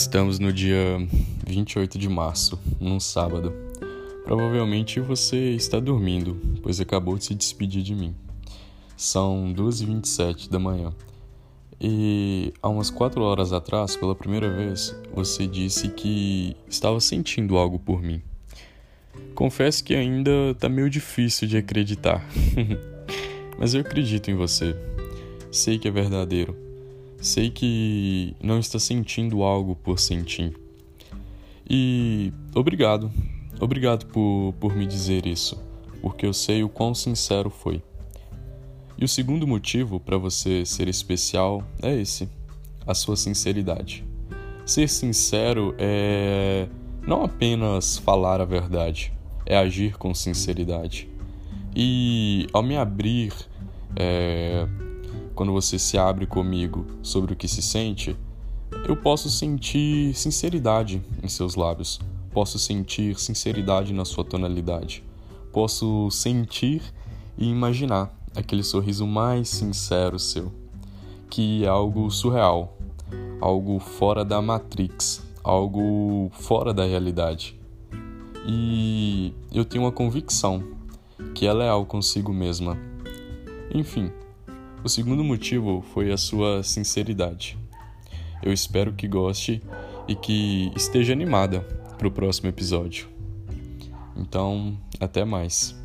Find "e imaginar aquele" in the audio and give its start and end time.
67.38-68.62